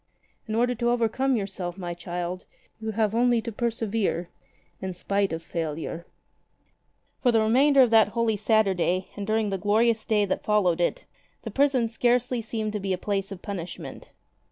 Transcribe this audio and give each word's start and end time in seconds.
In 0.47 0.55
order 0.55 0.73
to 0.73 0.89
overcome 0.89 1.35
yourself, 1.35 1.77
my 1.77 1.93
child, 1.93 2.45
you 2.79 2.89
have 2.93 3.13
only 3.13 3.39
to 3.43 3.51
persevere— 3.51 4.29
in 4.81 4.95
spite 4.95 5.31
of 5.31 5.43
failure'' 5.43 6.07
For 7.21 7.31
the 7.31 7.39
remainder 7.39 7.83
of 7.83 7.91
that 7.91 8.07
Holy 8.07 8.35
Saturday 8.35 9.09
and 9.15 9.27
during 9.27 9.51
the 9.51 9.59
glorious 9.59 10.03
Day 10.03 10.25
that 10.25 10.43
followed 10.43 10.81
it, 10.81 11.05
prison 11.53 11.87
scarcely 11.87 12.41
seemed 12.41 12.73
to 12.73 12.79
be 12.79 12.93
a 12.93 12.97
place 12.97 13.31
of 13.31 13.43
punishment. 13.43 14.09